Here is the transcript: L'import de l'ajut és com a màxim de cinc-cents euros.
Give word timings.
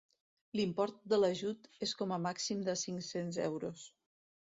L'import 0.59 0.97
de 1.13 1.19
l'ajut 1.19 1.69
és 1.89 1.95
com 2.01 2.17
a 2.17 2.21
màxim 2.25 2.67
de 2.71 2.79
cinc-cents 2.89 3.43
euros. 3.53 3.89